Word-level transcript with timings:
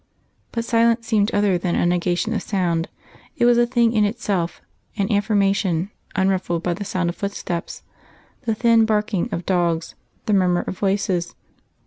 But 0.51 0.65
silence 0.65 1.05
seemed 1.05 1.29
other 1.29 1.59
than 1.59 1.75
a 1.75 1.85
negation 1.85 2.33
of 2.33 2.41
sound, 2.41 2.89
it 3.37 3.45
was 3.45 3.59
a 3.59 3.67
thing 3.67 3.93
in 3.93 4.03
itself, 4.03 4.59
an 4.97 5.11
affirmation, 5.13 5.91
unruffled 6.15 6.63
by 6.63 6.73
the 6.73 6.83
sound 6.83 7.09
of 7.11 7.15
footsteps, 7.15 7.83
the 8.47 8.55
thin 8.55 8.85
barking 8.85 9.29
of 9.31 9.45
dogs, 9.45 9.93
the 10.25 10.33
murmur 10.33 10.61
of 10.61 10.75
voices. 10.79 11.35